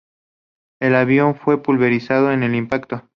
El 0.79 0.95
avión 0.95 1.35
fue 1.35 1.61
pulverizado 1.61 2.31
en 2.31 2.41
el 2.41 2.55
impacto. 2.55 3.03